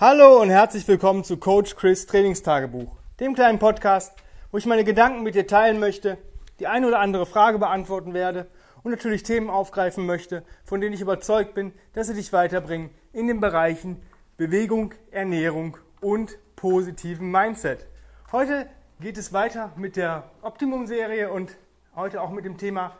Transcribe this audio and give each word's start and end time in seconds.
Hallo 0.00 0.40
und 0.40 0.48
herzlich 0.48 0.88
willkommen 0.88 1.24
zu 1.24 1.36
Coach 1.36 1.76
Chris 1.76 2.06
Trainingstagebuch, 2.06 2.96
dem 3.20 3.34
kleinen 3.34 3.58
Podcast, 3.58 4.14
wo 4.50 4.56
ich 4.56 4.64
meine 4.64 4.82
Gedanken 4.82 5.22
mit 5.22 5.34
dir 5.34 5.46
teilen 5.46 5.78
möchte, 5.78 6.16
die 6.58 6.66
eine 6.66 6.88
oder 6.88 7.00
andere 7.00 7.26
Frage 7.26 7.58
beantworten 7.58 8.14
werde 8.14 8.46
und 8.82 8.92
natürlich 8.92 9.24
Themen 9.24 9.50
aufgreifen 9.50 10.06
möchte, 10.06 10.42
von 10.64 10.80
denen 10.80 10.94
ich 10.94 11.02
überzeugt 11.02 11.52
bin, 11.52 11.74
dass 11.92 12.06
sie 12.06 12.14
dich 12.14 12.32
weiterbringen 12.32 12.88
in 13.12 13.26
den 13.26 13.40
Bereichen 13.40 14.00
Bewegung, 14.38 14.94
Ernährung 15.10 15.76
und 16.00 16.38
positiven 16.56 17.30
Mindset. 17.30 17.86
Heute 18.32 18.70
geht 19.00 19.18
es 19.18 19.34
weiter 19.34 19.70
mit 19.76 19.96
der 19.96 20.30
Optimum-Serie 20.40 21.30
und 21.30 21.58
heute 21.94 22.22
auch 22.22 22.30
mit 22.30 22.46
dem 22.46 22.56
Thema 22.56 22.96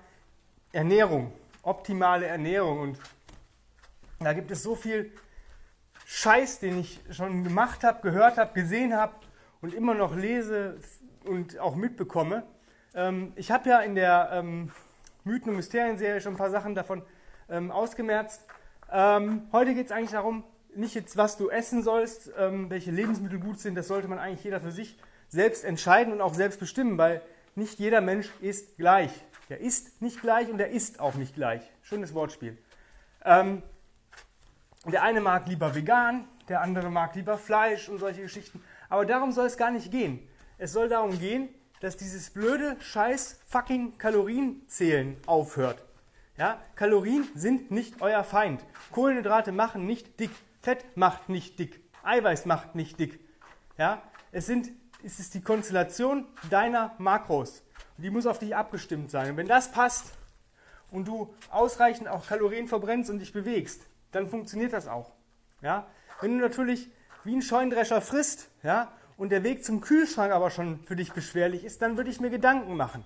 Ernährung, 0.73 1.33
optimale 1.63 2.27
Ernährung. 2.27 2.79
Und 2.79 2.99
da 4.19 4.35
gibt 4.35 4.51
es 4.51 4.63
so 4.63 4.75
viel 4.75 5.11
Scheiß, 6.13 6.59
den 6.59 6.81
ich 6.81 7.01
schon 7.13 7.45
gemacht 7.45 7.85
habe, 7.85 8.03
gehört 8.03 8.37
habe, 8.37 8.53
gesehen 8.53 8.97
habe 8.97 9.15
und 9.61 9.73
immer 9.73 9.95
noch 9.95 10.17
lese 10.17 10.77
und 11.25 11.61
auch 11.61 11.77
mitbekomme. 11.77 12.43
Ähm, 12.97 13.33
ich 13.37 13.53
habe 13.53 13.69
ja 13.69 13.79
in 13.79 13.95
der 13.95 14.29
ähm, 14.33 14.73
Mythen- 15.23 15.51
und 15.51 15.57
Mysterien-Serie 15.57 16.21
schon 16.21 16.35
ein 16.35 16.37
paar 16.37 16.51
Sachen 16.51 16.75
davon 16.75 17.03
ähm, 17.49 17.71
ausgemerzt. 17.71 18.45
Ähm, 18.91 19.43
heute 19.53 19.73
geht 19.73 19.87
es 19.87 19.93
eigentlich 19.93 20.11
darum, 20.11 20.43
nicht 20.75 20.97
jetzt, 20.97 21.17
was 21.17 21.37
du 21.37 21.49
essen 21.49 21.85
sollst, 21.85 22.33
ähm, 22.37 22.71
welche 22.71 22.91
Lebensmittel 22.91 23.39
gut 23.39 23.61
sind, 23.61 23.77
das 23.77 23.87
sollte 23.87 24.09
man 24.09 24.19
eigentlich 24.19 24.43
jeder 24.43 24.61
für 24.61 24.73
sich 24.73 24.99
selbst 25.29 25.65
entscheiden 25.65 26.13
und 26.13 26.21
auch 26.21 26.35
selbst 26.35 26.59
bestimmen, 26.59 26.99
weil 26.99 27.23
nicht 27.55 27.79
jeder 27.79 28.01
Mensch 28.01 28.29
ist 28.41 28.77
gleich. 28.79 29.13
Der 29.49 29.61
ist 29.61 30.03
nicht 30.03 30.21
gleich 30.21 30.51
und 30.51 30.59
der 30.59 30.71
ist 30.71 30.99
auch 30.99 31.15
nicht 31.15 31.37
gleich. 31.37 31.63
Schönes 31.83 32.15
Wortspiel. 32.15 32.59
Ähm, 33.25 33.63
der 34.87 35.03
eine 35.03 35.21
mag 35.21 35.47
lieber 35.47 35.75
vegan, 35.75 36.27
der 36.49 36.63
andere 36.63 36.91
mag 36.91 37.15
lieber 37.15 37.37
Fleisch 37.39 37.89
und 37.89 37.99
solche 37.99 38.23
Geschichten. 38.23 38.63
Aber 38.89 39.05
darum 39.05 39.33
soll 39.33 39.47
es 39.47 39.57
gar 39.57 39.71
nicht 39.71 39.91
gehen. 39.91 40.27
Es 40.59 40.73
soll 40.73 40.89
darum 40.89 41.19
gehen, 41.19 41.49
dass 41.81 41.97
dieses 41.97 42.31
blöde 42.31 42.77
Scheiß 42.81 43.41
fucking 43.47 43.99
Kalorienzählen 43.99 45.17
aufhört. 45.27 45.83
Ja, 46.37 46.59
Kalorien 46.75 47.29
sind 47.35 47.71
nicht 47.71 48.01
euer 48.01 48.25
Feind. 48.25 48.65
Kohlenhydrate 48.93 49.53
machen 49.53 49.87
nicht 49.87 50.19
dick. 50.19 50.31
Fett 50.63 50.97
macht 50.97 51.29
nicht 51.29 51.59
dick. 51.59 51.81
Eiweiß 52.03 52.47
macht 52.47 52.75
nicht 52.75 52.99
dick. 52.99 53.21
Ja, 53.77 54.03
es 54.33 54.47
sind, 54.47 54.71
es 55.05 55.21
ist 55.21 55.35
die 55.35 55.43
Konstellation 55.43 56.27
deiner 56.49 56.95
Makros. 56.99 57.63
Die 57.99 58.11
muss 58.11 58.27
auf 58.27 58.39
dich 58.39 58.57
abgestimmt 58.57 59.11
sein. 59.11 59.31
Und 59.31 59.37
wenn 59.37 59.49
das 59.49 59.71
passt 59.71 60.13
und 60.91 61.07
du 61.07 61.35
ausreichend 61.51 62.09
auch 62.09 62.27
Kalorien 62.27 62.69
verbrennst 62.69 63.11
und 63.11 63.19
dich 63.19 63.33
bewegst, 63.33 63.87
dann 64.13 64.29
funktioniert 64.29 64.73
das 64.73 64.89
auch. 64.89 65.13
Ja? 65.63 65.87
Wenn 66.21 66.39
du 66.39 66.45
natürlich 66.45 66.91
wie 67.25 67.35
ein 67.35 67.43
Scheundrescher 67.43 68.01
frisst 68.01 68.49
ja, 68.63 68.93
und 69.17 69.31
der 69.31 69.43
Weg 69.43 69.65
zum 69.65 69.81
Kühlschrank 69.81 70.33
aber 70.33 70.51
schon 70.51 70.81
für 70.85 70.97
dich 70.97 71.13
beschwerlich 71.13 71.65
ist, 71.65 71.83
dann 71.83 71.97
würde 71.97 72.11
ich 72.11 72.21
mir 72.21 72.31
Gedanken 72.31 72.77
machen. 72.77 73.05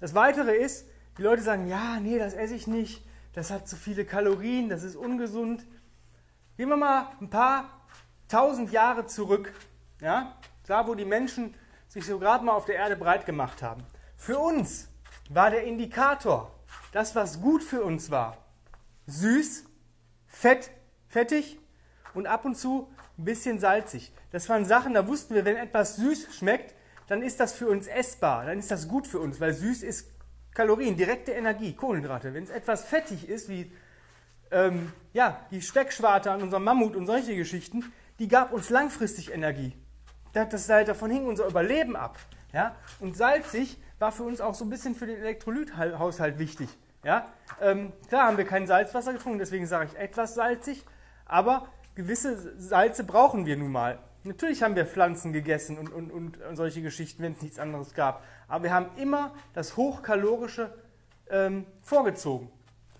Das 0.00 0.14
Weitere 0.14 0.56
ist, 0.56 0.86
die 1.18 1.22
Leute 1.22 1.42
sagen, 1.42 1.66
ja, 1.66 1.98
nee, 2.00 2.18
das 2.18 2.34
esse 2.34 2.54
ich 2.54 2.66
nicht, 2.66 3.04
das 3.32 3.50
hat 3.50 3.68
zu 3.68 3.76
viele 3.76 4.04
Kalorien, 4.04 4.68
das 4.68 4.84
ist 4.84 4.96
ungesund. 4.96 5.66
Gehen 6.56 6.68
wir 6.68 6.76
mal 6.76 7.08
ein 7.20 7.30
paar 7.30 7.86
tausend 8.28 8.70
Jahre 8.70 9.06
zurück, 9.06 9.52
ja, 10.00 10.36
da 10.66 10.86
wo 10.86 10.94
die 10.94 11.04
Menschen 11.04 11.54
sich 11.88 12.06
so 12.06 12.18
gerade 12.18 12.44
mal 12.44 12.52
auf 12.52 12.66
der 12.66 12.76
Erde 12.76 12.96
breit 12.96 13.26
gemacht 13.26 13.62
haben. 13.62 13.82
Für 14.16 14.38
uns 14.38 14.88
war 15.30 15.50
der 15.50 15.64
Indikator, 15.64 16.52
das, 16.92 17.14
was 17.14 17.40
gut 17.40 17.62
für 17.62 17.82
uns 17.82 18.10
war, 18.10 18.36
süß, 19.08 19.64
fett, 20.26 20.70
fettig 21.08 21.58
und 22.14 22.26
ab 22.26 22.44
und 22.44 22.56
zu 22.56 22.88
ein 23.18 23.24
bisschen 23.24 23.58
salzig. 23.58 24.12
Das 24.30 24.48
waren 24.48 24.64
Sachen, 24.64 24.94
da 24.94 25.08
wussten 25.08 25.34
wir, 25.34 25.44
wenn 25.44 25.56
etwas 25.56 25.96
süß 25.96 26.36
schmeckt, 26.36 26.74
dann 27.08 27.22
ist 27.22 27.40
das 27.40 27.54
für 27.54 27.68
uns 27.68 27.86
essbar, 27.86 28.44
dann 28.44 28.58
ist 28.58 28.70
das 28.70 28.86
gut 28.86 29.06
für 29.06 29.18
uns, 29.18 29.40
weil 29.40 29.54
süß 29.54 29.82
ist 29.82 30.10
Kalorien, 30.54 30.96
direkte 30.96 31.32
Energie, 31.32 31.74
Kohlenhydrate. 31.74 32.34
Wenn 32.34 32.44
es 32.44 32.50
etwas 32.50 32.84
fettig 32.84 33.28
ist, 33.28 33.48
wie 33.48 33.72
ähm, 34.50 34.92
ja, 35.12 35.40
die 35.50 35.62
Speckschwarte 35.62 36.30
an 36.30 36.42
unserem 36.42 36.64
Mammut 36.64 36.96
und 36.96 37.06
solche 37.06 37.34
Geschichten, 37.34 37.92
die 38.18 38.28
gab 38.28 38.52
uns 38.52 38.70
langfristig 38.70 39.32
Energie. 39.32 39.74
Das, 40.32 40.68
halt, 40.68 40.88
davon 40.88 41.10
hing 41.10 41.26
unser 41.26 41.46
Überleben 41.46 41.96
ab. 41.96 42.18
Ja? 42.52 42.76
Und 43.00 43.16
salzig 43.16 43.78
war 43.98 44.12
für 44.12 44.24
uns 44.24 44.40
auch 44.40 44.54
so 44.54 44.64
ein 44.64 44.70
bisschen 44.70 44.94
für 44.94 45.06
den 45.06 45.18
Elektrolythaushalt 45.18 46.38
wichtig. 46.38 46.68
Ja? 47.04 47.26
Ähm, 47.60 47.92
klar 48.08 48.26
haben 48.26 48.36
wir 48.36 48.44
kein 48.44 48.66
Salzwasser 48.66 49.12
getrunken, 49.12 49.38
deswegen 49.38 49.66
sage 49.66 49.90
ich 49.92 49.98
etwas 49.98 50.34
salzig, 50.34 50.84
aber 51.26 51.68
gewisse 51.94 52.58
Salze 52.60 53.04
brauchen 53.04 53.46
wir 53.46 53.56
nun 53.56 53.72
mal. 53.72 53.98
Natürlich 54.24 54.62
haben 54.62 54.76
wir 54.76 54.86
Pflanzen 54.86 55.32
gegessen 55.32 55.78
und, 55.78 55.92
und, 55.92 56.12
und 56.12 56.56
solche 56.56 56.82
Geschichten, 56.82 57.22
wenn 57.22 57.32
es 57.32 57.42
nichts 57.42 57.58
anderes 57.58 57.94
gab. 57.94 58.22
Aber 58.46 58.64
wir 58.64 58.72
haben 58.72 58.90
immer 58.96 59.32
das 59.54 59.76
Hochkalorische 59.76 60.74
ähm, 61.30 61.66
vorgezogen. 61.82 62.50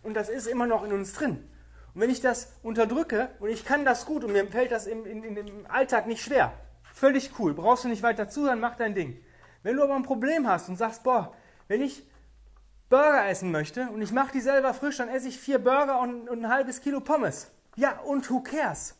Und 0.03 0.15
das 0.15 0.29
ist 0.29 0.47
immer 0.47 0.67
noch 0.67 0.85
in 0.85 0.93
uns 0.93 1.13
drin. 1.13 1.49
Und 1.95 2.01
wenn 2.01 2.11
ich 2.11 2.21
das 2.21 2.53
unterdrücke 2.63 3.29
und 3.41 3.49
ich 3.49 3.65
kann 3.65 3.85
das 3.85 4.07
gut 4.07 4.25
und 4.25 4.33
mir 4.33 4.47
fällt 4.47 4.71
das 4.71 4.87
im, 4.87 5.05
in, 5.05 5.37
im 5.37 5.67
Alltag 5.69 6.07
nicht 6.07 6.23
schwer, 6.23 6.53
völlig 6.95 7.33
cool, 7.39 7.55
brauchst 7.55 7.85
du 7.85 7.89
nicht 7.89 8.03
weiter 8.03 8.29
zuhören, 8.29 8.61
mach 8.61 8.77
dein 8.77 8.95
Ding. 8.95 9.21
Wenn 9.63 9.77
du 9.77 9.83
aber 9.83 9.97
ein 9.97 10.05
Problem 10.05 10.47
hast 10.47 10.69
und 10.69 10.77
sagst, 10.77 11.03
boah, 11.03 11.35
wenn 11.67 11.83
ich 11.83 12.09
Burger 12.89 13.29
essen 13.29 13.51
möchte 13.51 13.89
und 13.91 14.01
ich 14.01 14.13
mache 14.13 14.33
die 14.33 14.41
selber 14.41 14.73
frisch, 14.73 14.97
dann 14.97 15.09
esse 15.09 15.29
ich 15.29 15.39
vier 15.39 15.59
Burger 15.59 16.01
und, 16.01 16.29
und, 16.29 16.45
ein 16.45 16.51
halbes 16.51 16.81
Kilo 16.81 17.01
Pommes. 17.01 17.51
Ja, 17.77 17.99
und 18.01 18.31
who 18.31 18.41
cares? 18.41 18.97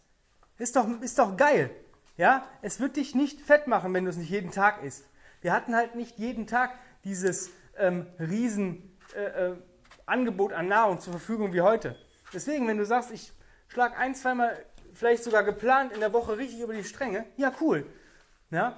Ist 0.59 0.77
doch, 0.77 0.87
ist 1.01 1.19
doch 1.19 1.37
geil. 1.37 1.71
Ja, 2.17 2.47
es 2.63 2.81
wird 2.81 2.97
dich 2.97 3.15
nicht 3.15 3.41
fett 3.41 3.67
machen, 3.67 3.95
wenn 3.95 4.05
du 4.05 4.11
es 4.11 4.17
nicht 4.17 4.31
jeden 4.31 4.51
Tag 4.51 4.83
isst. 4.83 5.07
Wir 5.41 5.53
hatten 5.53 5.75
halt 5.75 5.95
nicht 5.95 6.19
jeden 6.19 6.47
Tag 6.47 6.73
dieses 7.05 7.51
ähm, 7.79 8.07
riesen 8.19 8.99
äh, 9.15 9.51
äh, 9.51 9.57
Angebot 10.05 10.53
an 10.53 10.69
Nahrung 10.69 11.01
zur 11.01 11.13
Verfügung 11.13 11.53
wie 11.53 11.61
heute. 11.61 11.97
Deswegen, 12.33 12.67
wenn 12.67 12.77
du 12.77 12.85
sagst, 12.85 13.11
ich 13.13 13.33
schlage 13.69 13.97
ein, 13.97 14.15
zweimal, 14.15 14.65
vielleicht 14.95 15.25
sogar 15.25 15.45
geplant 15.45 15.93
in 15.93 16.01
der 16.01 16.13
Woche 16.13 16.37
richtig 16.37 16.61
über 16.61 16.75
die 16.75 16.85
Stränge, 16.85 17.25
ja, 17.37 17.53
cool. 17.61 17.87
Ja? 18.51 18.77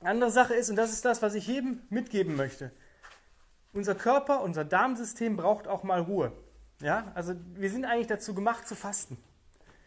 Andere 0.00 0.30
Sache 0.30 0.54
ist, 0.54 0.70
und 0.70 0.76
das 0.76 0.92
ist 0.92 1.04
das, 1.04 1.22
was 1.22 1.34
ich 1.34 1.46
jedem 1.46 1.82
mitgeben 1.90 2.36
möchte, 2.36 2.70
unser 3.76 3.94
Körper, 3.94 4.42
unser 4.42 4.64
Darmsystem 4.64 5.36
braucht 5.36 5.68
auch 5.68 5.82
mal 5.82 6.00
Ruhe. 6.00 6.32
Ja, 6.80 7.12
also 7.14 7.34
wir 7.54 7.70
sind 7.70 7.84
eigentlich 7.84 8.06
dazu 8.06 8.34
gemacht 8.34 8.66
zu 8.66 8.74
fasten. 8.74 9.16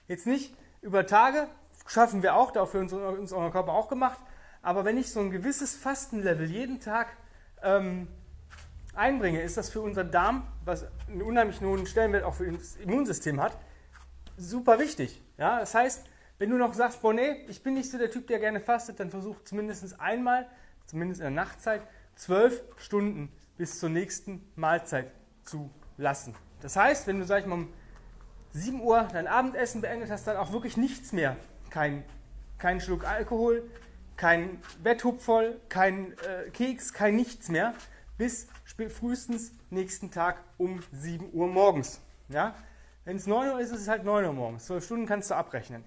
Jetzt 0.07 0.25
nicht 0.25 0.55
über 0.81 1.05
Tage, 1.05 1.47
schaffen 1.85 2.23
wir 2.23 2.35
auch, 2.35 2.51
dafür 2.51 2.81
uns, 2.81 2.93
uns 2.93 3.31
unser 3.31 3.51
Körper 3.51 3.73
auch 3.73 3.89
gemacht, 3.89 4.19
aber 4.61 4.85
wenn 4.85 4.97
ich 4.97 5.11
so 5.11 5.19
ein 5.19 5.31
gewisses 5.31 5.75
Fastenlevel 5.75 6.49
jeden 6.49 6.79
Tag 6.79 7.07
ähm, 7.61 8.07
einbringe, 8.95 9.41
ist 9.41 9.57
das 9.57 9.69
für 9.69 9.81
unseren 9.81 10.11
Darm, 10.11 10.47
was 10.65 10.85
einen 11.07 11.21
unheimlich 11.21 11.61
hohen 11.61 11.85
Stellenwert 11.85 12.23
auch 12.23 12.35
für 12.35 12.51
das 12.51 12.75
Immunsystem 12.77 13.39
hat, 13.39 13.57
super 14.37 14.79
wichtig. 14.79 15.21
Ja, 15.37 15.59
das 15.59 15.75
heißt, 15.75 16.05
wenn 16.39 16.49
du 16.49 16.57
noch 16.57 16.73
sagst, 16.73 17.01
boah, 17.01 17.13
nee, 17.13 17.45
ich 17.47 17.61
bin 17.63 17.75
nicht 17.75 17.91
so 17.91 17.97
der 17.97 18.09
Typ, 18.09 18.27
der 18.27 18.39
gerne 18.39 18.59
fastet, 18.59 18.99
dann 18.99 19.09
versuch 19.11 19.43
zumindest 19.43 19.99
einmal, 19.99 20.47
zumindest 20.85 21.21
in 21.21 21.25
der 21.25 21.43
Nachtzeit, 21.43 21.81
zwölf 22.15 22.63
Stunden 22.77 23.31
bis 23.59 23.77
zur 23.77 23.89
nächsten 23.89 24.41
Mahlzeit 24.55 25.11
zu 25.43 25.69
lassen. 25.97 26.33
Das 26.61 26.77
heißt, 26.77 27.07
wenn 27.07 27.19
du, 27.19 27.25
sag 27.25 27.41
ich 27.41 27.45
mal, 27.45 27.55
um 27.55 27.73
7 28.53 28.81
Uhr 28.81 29.05
dein 29.11 29.27
Abendessen 29.27 29.81
beendet 29.81 30.09
hast, 30.09 30.25
dann 30.27 30.37
auch 30.37 30.53
wirklich 30.53 30.77
nichts 30.77 31.11
mehr. 31.11 31.35
Kein, 31.69 32.05
kein 32.57 32.79
Schluck 32.79 33.05
Alkohol, 33.05 33.69
kein 34.15 34.61
Betthub 34.81 35.21
voll, 35.21 35.59
kein 35.67 36.13
äh, 36.19 36.49
Keks, 36.51 36.93
kein 36.93 37.17
nichts 37.17 37.49
mehr, 37.49 37.73
bis 38.17 38.47
frühestens 38.97 39.51
nächsten 39.69 40.09
Tag 40.09 40.41
um 40.57 40.79
7 40.93 41.29
Uhr 41.33 41.47
morgens. 41.47 41.99
Ja? 42.29 42.55
Wenn 43.03 43.17
es 43.17 43.27
9 43.27 43.49
Uhr 43.49 43.59
ist, 43.59 43.71
ist 43.71 43.81
es 43.81 43.87
halt 43.89 44.05
9 44.05 44.23
Uhr 44.23 44.33
morgens. 44.33 44.67
12 44.67 44.85
Stunden 44.85 45.05
kannst 45.05 45.31
du 45.31 45.35
abrechnen. 45.35 45.83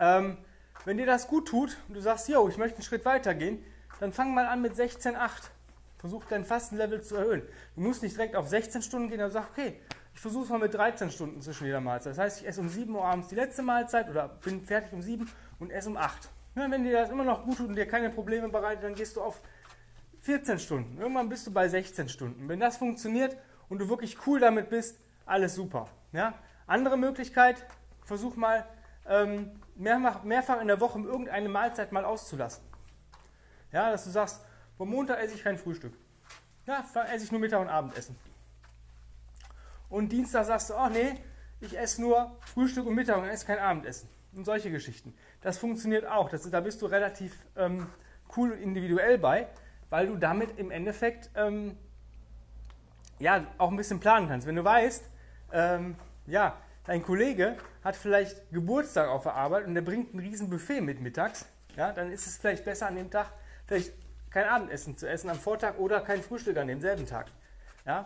Ähm, 0.00 0.38
wenn 0.84 0.96
dir 0.96 1.06
das 1.06 1.28
gut 1.28 1.46
tut 1.46 1.76
und 1.86 1.94
du 1.94 2.00
sagst, 2.00 2.28
yo, 2.28 2.48
ich 2.48 2.58
möchte 2.58 2.78
einen 2.78 2.84
Schritt 2.84 3.04
weiter 3.04 3.32
gehen, 3.34 3.64
dann 4.00 4.12
fang 4.12 4.34
mal 4.34 4.46
an 4.46 4.60
mit 4.60 4.74
16,8. 4.74 5.50
Versuch 5.98 6.24
dein 6.26 6.44
Fastenlevel 6.44 7.02
zu 7.02 7.16
erhöhen. 7.16 7.42
Du 7.74 7.82
musst 7.82 8.02
nicht 8.02 8.16
direkt 8.16 8.36
auf 8.36 8.48
16 8.48 8.82
Stunden 8.82 9.08
gehen, 9.08 9.20
aber 9.20 9.30
sag, 9.30 9.50
okay, 9.50 9.80
ich 10.14 10.20
versuche 10.20 10.44
es 10.44 10.50
mal 10.50 10.58
mit 10.58 10.74
13 10.74 11.10
Stunden 11.10 11.40
zwischen 11.42 11.66
jeder 11.66 11.80
Mahlzeit. 11.80 12.12
Das 12.12 12.18
heißt, 12.18 12.40
ich 12.40 12.48
esse 12.48 12.60
um 12.60 12.68
7 12.68 12.94
Uhr 12.94 13.04
abends 13.04 13.28
die 13.28 13.34
letzte 13.34 13.62
Mahlzeit 13.62 14.08
oder 14.08 14.28
bin 14.28 14.62
fertig 14.62 14.92
um 14.92 15.02
7 15.02 15.28
und 15.58 15.70
esse 15.70 15.88
um 15.88 15.96
8. 15.96 16.30
Ja, 16.56 16.70
wenn 16.70 16.82
dir 16.82 16.92
das 16.92 17.10
immer 17.10 17.24
noch 17.24 17.44
gut 17.44 17.58
tut 17.58 17.68
und 17.68 17.76
dir 17.76 17.86
keine 17.86 18.10
Probleme 18.10 18.48
bereitet, 18.48 18.84
dann 18.84 18.94
gehst 18.94 19.16
du 19.16 19.22
auf 19.22 19.40
14 20.20 20.58
Stunden. 20.58 20.98
Irgendwann 20.98 21.28
bist 21.28 21.46
du 21.46 21.52
bei 21.52 21.68
16 21.68 22.08
Stunden. 22.08 22.48
Wenn 22.48 22.60
das 22.60 22.76
funktioniert 22.76 23.36
und 23.68 23.78
du 23.78 23.88
wirklich 23.88 24.26
cool 24.26 24.40
damit 24.40 24.70
bist, 24.70 24.98
alles 25.24 25.54
super. 25.54 25.88
Ja? 26.12 26.34
Andere 26.66 26.96
Möglichkeit, 26.96 27.64
versuch 28.04 28.36
mal 28.36 28.66
ähm, 29.08 29.52
mehrfach, 29.76 30.24
mehrfach 30.24 30.60
in 30.60 30.66
der 30.66 30.80
Woche 30.80 30.98
irgendeine 30.98 31.48
Mahlzeit 31.48 31.92
mal 31.92 32.04
auszulassen. 32.04 32.64
Ja, 33.72 33.90
dass 33.90 34.04
du 34.04 34.10
sagst, 34.10 34.44
vom 34.78 34.90
Montag 34.90 35.20
esse 35.20 35.34
ich 35.34 35.42
kein 35.42 35.58
Frühstück. 35.58 35.92
Ja, 36.64 36.84
esse 37.12 37.24
ich 37.24 37.32
nur 37.32 37.40
Mittag 37.40 37.60
und 37.60 37.68
Abendessen. 37.68 38.16
Und 39.88 40.12
Dienstag 40.12 40.46
sagst 40.46 40.70
du, 40.70 40.74
ach 40.74 40.90
nee, 40.90 41.14
ich 41.60 41.76
esse 41.76 42.00
nur 42.00 42.36
Frühstück 42.40 42.86
und 42.86 42.94
Mittag 42.94 43.18
und 43.18 43.28
esse 43.28 43.44
kein 43.44 43.58
Abendessen. 43.58 44.08
Und 44.32 44.44
solche 44.44 44.70
Geschichten. 44.70 45.14
Das 45.40 45.58
funktioniert 45.58 46.06
auch. 46.06 46.30
Das, 46.30 46.48
da 46.48 46.60
bist 46.60 46.80
du 46.80 46.86
relativ 46.86 47.34
ähm, 47.56 47.86
cool 48.36 48.52
und 48.52 48.58
individuell 48.58 49.18
bei, 49.18 49.48
weil 49.90 50.06
du 50.06 50.16
damit 50.16 50.58
im 50.58 50.70
Endeffekt 50.70 51.30
ähm, 51.34 51.76
ja, 53.18 53.46
auch 53.56 53.70
ein 53.70 53.76
bisschen 53.76 53.98
planen 53.98 54.28
kannst. 54.28 54.46
Wenn 54.46 54.56
du 54.56 54.64
weißt, 54.64 55.04
ähm, 55.52 55.96
ja, 56.26 56.56
dein 56.84 57.02
Kollege 57.02 57.56
hat 57.82 57.96
vielleicht 57.96 58.48
Geburtstag 58.52 59.08
auf 59.08 59.24
der 59.24 59.34
Arbeit 59.34 59.66
und 59.66 59.74
der 59.74 59.82
bringt 59.82 60.14
ein 60.14 60.20
riesen 60.20 60.50
Buffet 60.50 60.82
mit 60.82 61.00
mittags, 61.00 61.46
ja, 61.74 61.92
dann 61.92 62.12
ist 62.12 62.26
es 62.26 62.36
vielleicht 62.36 62.64
besser 62.64 62.86
an 62.86 62.94
dem 62.94 63.10
Tag 63.10 63.32
vielleicht 63.66 63.92
kein 64.30 64.44
Abendessen 64.44 64.96
zu 64.96 65.08
essen 65.08 65.30
am 65.30 65.38
Vortag 65.38 65.78
oder 65.78 66.00
kein 66.00 66.22
Frühstück 66.22 66.56
an 66.56 66.68
demselben 66.68 67.06
Tag. 67.06 67.26
Ja? 67.86 68.04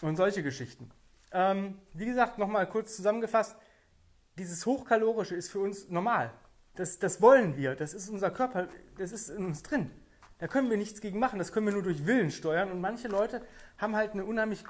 Und 0.00 0.16
solche 0.16 0.42
Geschichten. 0.42 0.90
Ähm, 1.32 1.78
wie 1.92 2.06
gesagt, 2.06 2.38
nochmal 2.38 2.68
kurz 2.68 2.96
zusammengefasst, 2.96 3.56
dieses 4.38 4.64
Hochkalorische 4.66 5.34
ist 5.34 5.50
für 5.50 5.60
uns 5.60 5.88
normal. 5.88 6.30
Das, 6.74 6.98
das 6.98 7.20
wollen 7.20 7.56
wir, 7.56 7.74
das 7.74 7.92
ist 7.92 8.08
unser 8.08 8.30
Körper, 8.30 8.68
das 8.96 9.12
ist 9.12 9.28
in 9.28 9.44
uns 9.44 9.62
drin. 9.62 9.90
Da 10.38 10.46
können 10.46 10.70
wir 10.70 10.76
nichts 10.76 11.00
gegen 11.00 11.18
machen, 11.18 11.38
das 11.38 11.52
können 11.52 11.66
wir 11.66 11.72
nur 11.72 11.82
durch 11.82 12.06
Willen 12.06 12.30
steuern. 12.30 12.70
Und 12.70 12.80
manche 12.80 13.08
Leute 13.08 13.42
haben 13.76 13.96
halt 13.96 14.12
eine 14.12 14.24
unheimlich 14.24 14.62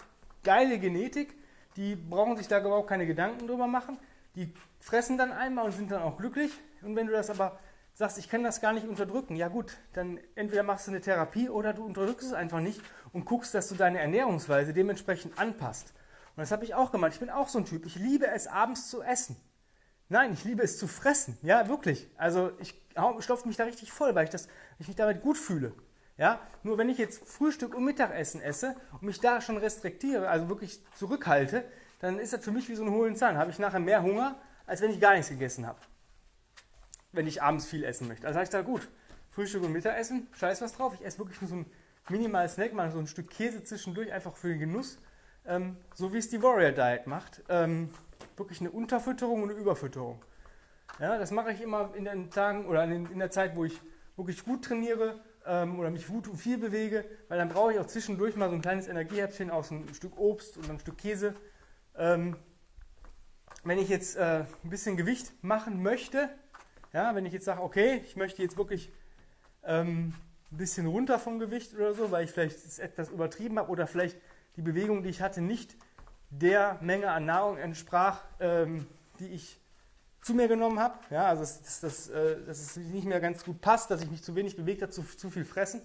geile 0.43 0.79
Genetik, 0.79 1.35
die 1.77 1.95
brauchen 1.95 2.37
sich 2.37 2.49
da 2.49 2.61
überhaupt 2.61 2.89
keine 2.89 3.07
Gedanken 3.07 3.47
drüber 3.47 3.67
machen. 3.67 3.99
Die 4.35 4.53
fressen 4.79 5.19
dann 5.19 5.33
einmal 5.33 5.67
und 5.67 5.73
sind 5.73 5.91
dann 5.91 6.03
auch 6.03 6.17
glücklich. 6.17 6.53
Und 6.83 6.97
wenn 6.97 7.07
du 7.07 7.13
das 7.13 7.29
aber 7.29 7.59
sagst, 7.99 8.17
ich 8.17 8.29
kann 8.29 8.45
das 8.45 8.61
gar 8.61 8.73
nicht 8.73 8.87
unterdrücken, 8.87 9.35
ja 9.35 9.49
gut, 9.49 9.77
dann 9.93 10.21
entweder 10.37 10.63
machst 10.63 10.87
du 10.87 10.93
eine 10.93 11.01
Therapie 11.01 11.49
oder 11.49 11.73
du 11.73 11.85
unterdrückst 11.85 12.29
es 12.29 12.33
einfach 12.33 12.61
nicht 12.61 12.81
und 13.13 13.25
guckst, 13.25 13.55
dass 13.55 13.69
du 13.69 13.75
deine 13.75 13.99
Ernährungsweise 13.99 14.73
dementsprechend 14.73 15.37
anpasst. 15.37 15.93
Und 16.37 16.43
das 16.43 16.53
habe 16.53 16.65
ich 16.65 16.77
auch 16.77 16.93
gemacht. 16.93 17.15
Ich 17.15 17.19
bin 17.19 17.29
auch 17.29 17.49
so 17.49 17.59
ein 17.59 17.65
Typ. 17.65 17.85
Ich 17.85 17.97
liebe 17.97 18.29
es, 18.29 18.47
abends 18.47 18.89
zu 18.89 19.03
essen. 19.03 19.35
Nein, 20.09 20.33
ich 20.33 20.45
liebe 20.45 20.63
es 20.63 20.79
zu 20.79 20.87
fressen. 20.87 21.39
Ja, 21.43 21.69
wirklich. 21.69 22.09
Also 22.17 22.53
ich 22.61 22.81
stopfe 23.19 23.49
mich 23.49 23.57
da 23.57 23.65
richtig 23.65 23.91
voll, 23.91 24.15
weil 24.15 24.25
ich, 24.25 24.31
das, 24.31 24.47
ich 24.79 24.87
mich 24.87 24.97
damit 24.97 25.21
gut 25.21 25.37
fühle. 25.37 25.73
Ja, 26.17 26.39
nur 26.63 26.79
wenn 26.79 26.89
ich 26.89 26.99
jetzt 26.99 27.27
Frühstück 27.27 27.75
und 27.75 27.85
Mittagessen 27.85 28.41
esse 28.41 28.77
und 28.93 29.03
mich 29.03 29.19
da 29.19 29.41
schon 29.41 29.57
restriktiere, 29.57 30.29
also 30.29 30.49
wirklich 30.49 30.81
zurückhalte, 30.95 31.65
dann 31.99 32.21
ist 32.21 32.33
das 32.33 32.45
für 32.45 32.53
mich 32.53 32.69
wie 32.69 32.77
so 32.77 32.85
ein 32.85 32.93
hohlen 32.93 33.17
Zahn. 33.17 33.37
Habe 33.37 33.51
ich 33.51 33.59
nachher 33.59 33.81
mehr 33.81 34.05
Hunger, 34.05 34.37
als 34.67 34.81
wenn 34.83 34.93
ich 34.93 35.01
gar 35.01 35.15
nichts 35.15 35.31
gegessen 35.31 35.67
habe. 35.67 35.81
Wenn 37.13 37.27
ich 37.27 37.43
abends 37.43 37.67
viel 37.67 37.85
essen 37.85 38.09
möchte. 38.09 38.27
Also 38.27 38.37
habe 38.37 38.45
ich 38.45 38.51
da 38.51 38.63
gut. 38.63 38.89
Frühstück 39.31 39.63
und 39.63 39.73
Mittagessen, 39.73 40.27
scheiß 40.33 40.61
was 40.61 40.75
drauf. 40.75 40.95
Ich 40.95 41.05
esse 41.05 41.19
wirklich 41.19 41.41
nur 41.41 41.49
so 41.49 41.57
ein 41.57 41.67
minimales 42.09 42.55
Snack, 42.55 42.73
mal 42.73 42.91
so 42.91 42.99
ein 42.99 43.07
Stück 43.07 43.31
Käse 43.31 43.63
zwischendurch, 43.63 44.13
einfach 44.13 44.37
für 44.37 44.49
den 44.49 44.59
Genuss. 44.59 44.99
Ähm, 45.47 45.77
so 45.95 46.13
wie 46.13 46.19
es 46.19 46.29
die 46.29 46.43
Warrior 46.43 46.73
Diet 46.73 47.07
macht. 47.07 47.43
Ähm, 47.49 47.91
wirklich 48.37 48.61
eine 48.61 48.71
Unterfütterung 48.71 49.43
und 49.43 49.51
eine 49.51 49.59
Überfütterung. 49.59 50.23
Ja, 50.99 51.19
das 51.19 51.31
mache 51.31 51.53
ich 51.53 51.61
immer 51.61 51.95
in 51.95 52.05
den 52.05 52.31
Tagen 52.31 52.67
oder 52.67 52.85
in, 52.85 53.19
der 53.19 53.31
Zeit, 53.31 53.55
wo 53.55 53.65
ich 53.65 53.81
wirklich 54.17 54.45
gut 54.45 54.65
trainiere 54.65 55.21
ähm, 55.47 55.79
oder 55.79 55.91
mich 55.91 56.09
gut 56.09 56.27
und 56.27 56.37
viel 56.37 56.59
bewege, 56.59 57.05
weil 57.29 57.39
dann 57.39 57.49
brauche 57.49 57.73
ich 57.73 57.79
auch 57.79 57.87
zwischendurch 57.87 58.35
mal 58.37 58.49
so 58.49 58.57
ein 58.57 58.63
kleines 58.63 58.89
Energiehäppchen 58.89 59.51
aus 59.51 59.71
einem 59.71 59.95
Stück 59.95 60.19
Obst 60.19 60.57
und 60.57 60.69
einem 60.69 60.81
Stück 60.81 60.99
Käse. 60.99 61.35
Ähm, 61.97 62.37
wenn 63.65 63.79
ich 63.79 63.89
jetzt 63.89 64.17
äh, 64.17 64.45
ein 64.65 64.71
bisschen 64.71 64.97
Gewicht 64.97 65.33
machen 65.43 65.83
möchte, 65.83 66.31
ja, 66.93 67.15
wenn 67.15 67.27
ich 67.27 67.33
jetzt 67.33 67.45
sage, 67.45 67.63
okay, 67.63 68.03
ich 68.05 68.17
möchte 68.17 68.43
jetzt 68.43 68.57
wirklich 68.57 68.91
ähm, 69.65 70.15
ein 70.51 70.57
bisschen 70.57 70.87
runter 70.87 71.19
vom 71.19 71.39
Gewicht 71.39 71.75
oder 71.75 71.95
so, 71.95 72.11
weil 72.11 72.25
ich 72.25 72.31
vielleicht 72.31 72.79
etwas 72.79 73.11
übertrieben 73.11 73.59
habe 73.59 73.71
oder 73.71 73.87
vielleicht 73.87 74.17
die 74.57 74.63
Bewegung, 74.63 75.03
die 75.03 75.11
ich 75.11 75.21
hatte, 75.21 75.41
nicht 75.41 75.77
der 76.31 76.79
Menge 76.81 77.11
an 77.11 77.27
Nahrung 77.27 77.59
entsprach, 77.59 78.23
ähm, 78.41 78.87
die 79.19 79.29
ich 79.29 79.61
zu 80.23 80.35
mir 80.35 80.49
genommen 80.49 80.79
habe. 80.79 80.99
Ja, 81.11 81.27
also 81.27 81.43
dass, 81.43 81.63
dass, 81.63 81.81
dass, 81.81 82.09
äh, 82.09 82.37
dass, 82.45 82.61
es 82.61 82.77
nicht 82.77 83.07
mehr 83.07 83.21
ganz 83.21 83.45
gut 83.45 83.61
passt, 83.61 83.91
dass 83.91 84.03
ich 84.03 84.11
mich 84.11 84.23
zu 84.23 84.35
wenig 84.35 84.57
bewegt 84.57 84.83
habe, 84.83 84.93
zu, 84.93 85.03
zu 85.03 85.31
viel 85.31 85.45
fressen. 85.45 85.83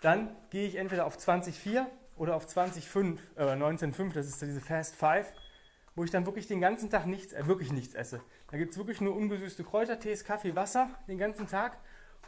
Dann 0.00 0.34
gehe 0.50 0.66
ich 0.66 0.76
entweder 0.76 1.06
auf 1.06 1.18
20,4 1.18 1.84
oder 2.16 2.36
auf 2.36 2.46
20,5, 2.46 3.18
äh, 3.36 3.42
19,5, 3.42 4.12
das 4.12 4.26
ist 4.26 4.40
diese 4.40 4.60
Fast 4.60 4.94
5, 4.94 5.26
wo 5.96 6.04
ich 6.04 6.10
dann 6.10 6.26
wirklich 6.26 6.46
den 6.46 6.60
ganzen 6.60 6.90
Tag 6.90 7.06
nichts, 7.06 7.32
äh, 7.32 7.46
wirklich 7.46 7.72
nichts 7.72 7.94
esse. 7.94 8.20
Da 8.50 8.58
gibt 8.58 8.72
es 8.72 8.78
wirklich 8.78 9.00
nur 9.00 9.16
ungesüßte 9.16 9.64
Kräutertees, 9.64 10.24
Kaffee, 10.24 10.54
Wasser 10.54 10.90
den 11.08 11.18
ganzen 11.18 11.48
Tag. 11.48 11.78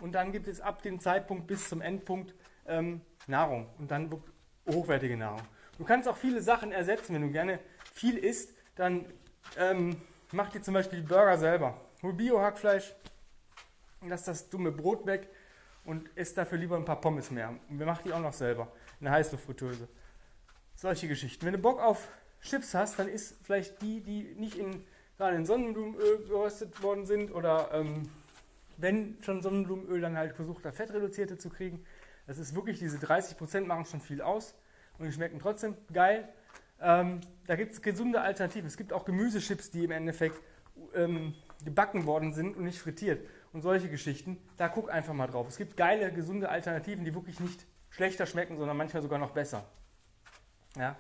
Und 0.01 0.13
dann 0.13 0.33
gibt 0.33 0.49
es 0.49 0.61
ab 0.61 0.83
dem 0.83 1.01
Zeitpunkt 1.01 1.47
bis 1.47 1.69
zum 1.69 1.83
Endpunkt 1.83 2.35
ähm, 2.67 3.03
Nahrung 3.27 3.69
und 3.79 3.91
dann 3.91 4.11
hochwertige 4.67 5.17
Nahrung. 5.17 5.43
Du 5.77 5.85
kannst 5.85 6.09
auch 6.09 6.17
viele 6.17 6.41
Sachen 6.41 6.73
ersetzen. 6.73 7.15
Wenn 7.15 7.23
du 7.23 7.31
gerne 7.31 7.61
viel 7.93 8.17
isst, 8.17 8.55
dann 8.75 9.05
ähm, 9.57 10.01
mach 10.33 10.51
dir 10.51 10.63
zum 10.63 10.75
Beispiel 10.75 11.01
die 11.01 11.07
Burger 11.07 11.37
selber. 11.37 11.81
Hol 12.03 12.15
Bio-Hackfleisch, 12.15 12.95
lass 14.07 14.25
das 14.25 14.49
dumme 14.49 14.73
Brot 14.73 15.05
weg 15.05 15.29
und 15.85 16.09
isst 16.17 16.39
dafür 16.39 16.59
lieber 16.59 16.77
ein 16.77 16.85
paar 16.85 17.01
Pommes 17.01 17.31
mehr. 17.31 17.55
Und 17.69 17.79
wir 17.79 17.87
machen 17.87 18.03
die 18.07 18.13
auch 18.13 18.21
noch 18.21 18.33
selber 18.33 18.73
in 19.01 19.05
der 19.05 19.13
Heißluftfritteuse. 19.15 19.89
Solche 20.75 21.09
Geschichten. 21.09 21.45
Wenn 21.45 21.55
du 21.55 21.59
Bock 21.59 21.81
auf 21.81 22.09
Chips 22.43 22.75
hast, 22.75 22.99
dann 22.99 23.09
isst 23.09 23.37
vielleicht 23.43 23.83
die, 23.83 24.01
die 24.01 24.35
nicht 24.37 24.57
in, 24.57 24.85
gerade 25.17 25.37
in 25.37 25.47
Sonnenblumenöl 25.47 26.27
geröstet 26.27 26.83
worden 26.83 27.07
sind 27.07 27.33
oder 27.33 27.71
ähm, 27.73 28.09
wenn 28.77 29.19
schon 29.23 29.43
Sonnenblumenöl, 29.43 30.01
dann 30.01 30.17
halt 30.17 30.35
versucht, 30.35 30.65
da 30.65 30.73
Fettreduzierte 30.73 31.37
zu 31.37 31.51
kriegen. 31.51 31.85
Das 32.27 32.39
ist 32.39 32.55
wirklich, 32.55 32.79
diese 32.79 32.99
30% 32.99 33.63
machen 33.63 33.85
schon 33.85 34.01
viel 34.01 34.23
aus 34.23 34.55
und 34.99 35.07
die 35.07 35.13
schmecken 35.13 35.41
trotzdem 35.41 35.77
geil. 35.93 36.29
Ähm, 36.81 37.21
da 37.47 37.57
gibt 37.57 37.73
es 37.73 37.83
gesunde 37.83 38.21
Alternativen. 38.21 38.69
Es 38.69 38.77
gibt 38.77 38.93
auch 38.93 39.05
Gemüsechips, 39.05 39.71
die 39.71 39.85
im 39.85 39.91
Endeffekt 39.91 40.41
ähm, 40.95 41.35
gebacken 41.65 42.07
worden 42.07 42.33
sind 42.33 42.57
und 42.57 42.65
nicht 42.65 42.79
frittiert. 42.79 43.27
Und 43.53 43.63
solche 43.63 43.89
Geschichten, 43.89 44.39
da 44.57 44.69
guck 44.69 44.91
einfach 44.91 45.15
mal 45.15 45.27
drauf. 45.27 45.49
Es 45.49 45.57
gibt 45.57 45.77
geile, 45.77 46.13
gesunde 46.13 46.49
Alternativen, 46.51 47.05
die 47.05 47.15
wirklich 47.15 47.41
nicht 47.41 47.67
schlechter 47.91 48.27
schmecken, 48.27 48.59
sondern 48.59 48.77
manchmal 48.77 49.03
sogar 49.03 49.19
noch 49.19 49.31
besser. 49.31 49.65
Ja? 50.77 50.97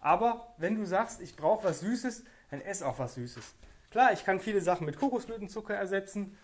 Aber 0.00 0.54
wenn 0.58 0.76
du 0.76 0.84
sagst, 0.86 1.20
ich 1.20 1.36
brauche 1.36 1.64
was 1.64 1.80
Süßes, 1.80 2.24
dann 2.50 2.60
ess 2.60 2.82
auch 2.82 2.98
was 2.98 3.14
Süßes. 3.14 3.54
Klar, 3.90 4.12
ich 4.12 4.24
kann 4.24 4.38
viele 4.38 4.60
Sachen 4.60 4.86
mit 4.86 4.98
Kokosblütenzucker 4.98 5.74
ersetzen. 5.74 6.36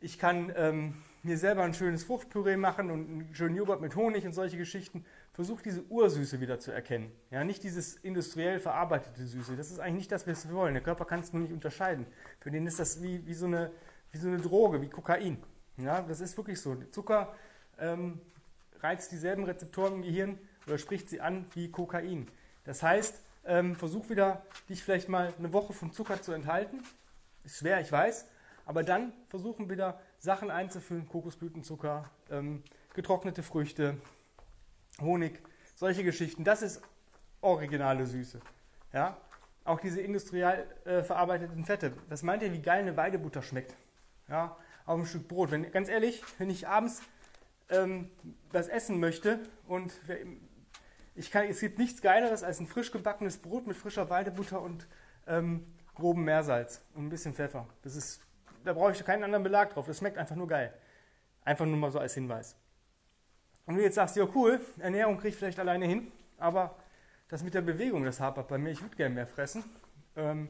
Ich 0.00 0.18
kann 0.18 0.52
ähm, 0.56 1.02
mir 1.22 1.38
selber 1.38 1.62
ein 1.62 1.72
schönes 1.72 2.04
Fruchtpüree 2.04 2.56
machen 2.56 2.90
und 2.90 3.08
einen 3.08 3.34
schönen 3.34 3.56
Joghurt 3.56 3.80
mit 3.80 3.96
Honig 3.96 4.26
und 4.26 4.34
solche 4.34 4.58
Geschichten. 4.58 5.04
Versuch 5.32 5.62
diese 5.62 5.82
Ursüße 5.84 6.40
wieder 6.40 6.60
zu 6.60 6.70
erkennen. 6.70 7.10
Ja, 7.30 7.44
nicht 7.44 7.62
dieses 7.62 7.96
industriell 7.96 8.60
verarbeitete 8.60 9.24
Süße. 9.24 9.56
Das 9.56 9.70
ist 9.70 9.78
eigentlich 9.78 9.94
nicht 9.94 10.12
das, 10.12 10.26
was 10.26 10.48
wir 10.48 10.54
wollen. 10.54 10.74
Der 10.74 10.82
Körper 10.82 11.06
kann 11.06 11.20
es 11.20 11.32
nur 11.32 11.42
nicht 11.42 11.52
unterscheiden. 11.52 12.06
Für 12.40 12.50
den 12.50 12.66
ist 12.66 12.78
das 12.78 13.02
wie, 13.02 13.26
wie, 13.26 13.34
so, 13.34 13.46
eine, 13.46 13.70
wie 14.12 14.18
so 14.18 14.28
eine 14.28 14.38
Droge, 14.38 14.82
wie 14.82 14.88
Kokain. 14.88 15.42
Ja, 15.78 16.02
das 16.02 16.20
ist 16.20 16.36
wirklich 16.36 16.60
so. 16.60 16.74
Zucker 16.90 17.34
ähm, 17.78 18.20
reizt 18.80 19.10
dieselben 19.10 19.44
Rezeptoren 19.44 19.94
im 19.94 20.02
Gehirn 20.02 20.38
oder 20.66 20.78
spricht 20.78 21.08
sie 21.08 21.20
an 21.20 21.46
wie 21.54 21.70
Kokain. 21.70 22.28
Das 22.64 22.82
heißt, 22.82 23.20
ähm, 23.44 23.76
versuch 23.76 24.08
wieder, 24.08 24.42
dich 24.68 24.82
vielleicht 24.82 25.08
mal 25.08 25.32
eine 25.38 25.52
Woche 25.52 25.72
vom 25.72 25.92
Zucker 25.92 26.20
zu 26.22 26.32
enthalten. 26.32 26.82
Ist 27.44 27.58
schwer, 27.58 27.80
ich 27.80 27.92
weiß. 27.92 28.26
Aber 28.66 28.82
dann 28.82 29.12
versuchen 29.28 29.68
wieder 29.68 30.00
Sachen 30.18 30.50
einzuführen, 30.50 31.06
Kokosblütenzucker, 31.06 32.10
ähm, 32.30 32.62
getrocknete 32.94 33.42
Früchte, 33.42 33.98
Honig, 35.00 35.42
solche 35.74 36.04
Geschichten. 36.04 36.44
Das 36.44 36.62
ist 36.62 36.80
originale 37.42 38.06
Süße. 38.06 38.40
Ja? 38.92 39.18
Auch 39.64 39.80
diese 39.80 40.00
industriell 40.00 40.66
äh, 40.84 41.02
verarbeiteten 41.02 41.64
Fette. 41.64 41.92
Was 42.08 42.22
meint 42.22 42.42
ihr, 42.42 42.52
wie 42.52 42.62
geil 42.62 42.80
eine 42.80 42.96
Weidebutter 42.96 43.42
schmeckt? 43.42 43.74
Ja? 44.28 44.56
Auf 44.86 44.98
ein 45.00 45.06
Stück 45.06 45.28
Brot. 45.28 45.50
Wenn, 45.50 45.70
ganz 45.70 45.88
ehrlich, 45.88 46.22
wenn 46.38 46.48
ich 46.48 46.66
abends 46.68 47.02
ähm, 47.68 48.10
was 48.52 48.68
essen 48.68 49.00
möchte 49.00 49.40
und 49.66 49.92
ich 51.14 51.30
kann, 51.30 51.46
es 51.46 51.60
gibt 51.60 51.78
nichts 51.78 52.02
Geileres 52.02 52.42
als 52.42 52.60
ein 52.60 52.66
frisch 52.66 52.90
gebackenes 52.90 53.38
Brot 53.38 53.66
mit 53.66 53.76
frischer 53.76 54.10
Weidebutter 54.10 54.60
und 54.60 54.86
ähm, 55.26 55.66
grobem 55.94 56.24
Meersalz 56.24 56.82
und 56.94 57.06
ein 57.06 57.10
bisschen 57.10 57.34
Pfeffer. 57.34 57.66
Das 57.82 57.94
ist 57.94 58.20
da 58.64 58.72
brauche 58.72 58.92
ich 58.92 59.04
keinen 59.04 59.24
anderen 59.24 59.44
Belag 59.44 59.74
drauf. 59.74 59.86
Das 59.86 59.98
schmeckt 59.98 60.18
einfach 60.18 60.36
nur 60.36 60.48
geil. 60.48 60.72
Einfach 61.44 61.66
nur 61.66 61.76
mal 61.76 61.90
so 61.90 61.98
als 61.98 62.14
Hinweis. 62.14 62.56
Und 63.66 63.76
du 63.76 63.82
jetzt 63.82 63.94
sagst, 63.94 64.16
ja 64.16 64.26
cool, 64.34 64.60
Ernährung 64.78 65.16
kriege 65.16 65.28
ich 65.28 65.36
vielleicht 65.36 65.58
alleine 65.58 65.86
hin, 65.86 66.10
aber 66.38 66.76
das 67.28 67.42
mit 67.42 67.54
der 67.54 67.62
Bewegung, 67.62 68.04
das 68.04 68.20
hapert 68.20 68.48
bei 68.48 68.58
mir. 68.58 68.70
Ich 68.70 68.82
würde 68.82 68.96
gerne 68.96 69.14
mehr 69.14 69.26
fressen. 69.26 69.64
Ähm, 70.16 70.48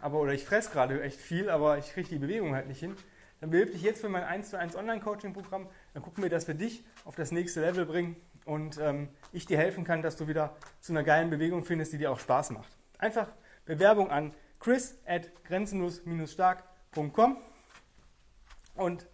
aber, 0.00 0.20
oder 0.20 0.32
ich 0.32 0.44
fresse 0.44 0.70
gerade 0.70 1.02
echt 1.02 1.20
viel, 1.20 1.48
aber 1.48 1.78
ich 1.78 1.92
kriege 1.92 2.08
die 2.08 2.18
Bewegung 2.18 2.54
halt 2.54 2.66
nicht 2.66 2.80
hin. 2.80 2.94
Dann 3.40 3.50
bewirb 3.50 3.72
dich 3.72 3.82
jetzt 3.82 4.00
für 4.00 4.08
mein 4.08 4.24
1 4.24 4.50
zu 4.50 4.58
1 4.58 4.76
Online-Coaching-Programm 4.76 5.68
dann 5.96 6.02
gucken 6.02 6.22
wir, 6.22 6.28
dass 6.28 6.46
wir 6.46 6.54
dich 6.54 6.84
auf 7.06 7.14
das 7.14 7.32
nächste 7.32 7.62
Level 7.62 7.86
bringen 7.86 8.16
und 8.44 8.76
ähm, 8.76 9.08
ich 9.32 9.46
dir 9.46 9.56
helfen 9.56 9.82
kann, 9.82 10.02
dass 10.02 10.14
du 10.16 10.28
wieder 10.28 10.54
zu 10.82 10.92
einer 10.92 11.02
geilen 11.02 11.30
Bewegung 11.30 11.64
findest, 11.64 11.94
die 11.94 11.96
dir 11.96 12.12
auch 12.12 12.20
Spaß 12.20 12.50
macht. 12.50 12.68
Einfach 12.98 13.30
Bewerbung 13.64 14.10
an 14.10 14.34
chris 14.60 14.98
at 15.06 15.30
grenzenlos-stark.com 15.44 17.38
und 18.74 19.06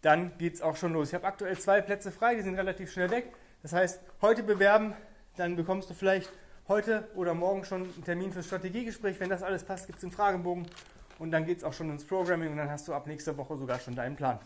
dann 0.00 0.36
geht 0.36 0.54
es 0.54 0.62
auch 0.62 0.74
schon 0.74 0.94
los. 0.94 1.10
Ich 1.10 1.14
habe 1.14 1.28
aktuell 1.28 1.56
zwei 1.56 1.80
Plätze 1.80 2.10
frei, 2.10 2.34
die 2.34 2.42
sind 2.42 2.56
relativ 2.56 2.90
schnell 2.90 3.12
weg. 3.12 3.32
Das 3.62 3.72
heißt, 3.72 4.00
heute 4.20 4.42
bewerben, 4.42 4.94
dann 5.36 5.54
bekommst 5.54 5.90
du 5.90 5.94
vielleicht 5.94 6.32
heute 6.66 7.08
oder 7.14 7.34
morgen 7.34 7.64
schon 7.64 7.82
einen 7.82 8.04
Termin 8.04 8.32
fürs 8.32 8.46
Strategiegespräch. 8.46 9.20
Wenn 9.20 9.30
das 9.30 9.44
alles 9.44 9.62
passt, 9.62 9.86
gibt 9.86 9.98
es 9.98 10.04
einen 10.04 10.12
Fragebogen 10.12 10.66
und 11.20 11.30
dann 11.30 11.46
geht 11.46 11.58
es 11.58 11.62
auch 11.62 11.72
schon 11.72 11.88
ins 11.88 12.04
Programming 12.04 12.50
und 12.50 12.56
dann 12.56 12.68
hast 12.68 12.88
du 12.88 12.94
ab 12.94 13.06
nächster 13.06 13.36
Woche 13.36 13.56
sogar 13.56 13.78
schon 13.78 13.94
deinen 13.94 14.16
Plan. 14.16 14.40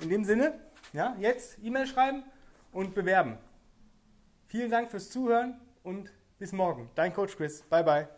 In 0.00 0.10
dem 0.10 0.24
Sinne, 0.24 0.54
ja, 0.92 1.16
jetzt 1.18 1.58
E-Mail 1.62 1.86
schreiben 1.86 2.24
und 2.72 2.94
bewerben. 2.94 3.38
Vielen 4.46 4.70
Dank 4.70 4.90
fürs 4.90 5.10
Zuhören 5.10 5.60
und 5.82 6.12
bis 6.38 6.52
morgen. 6.52 6.90
Dein 6.94 7.12
Coach 7.12 7.36
Chris. 7.36 7.62
Bye 7.62 7.84
bye. 7.84 8.17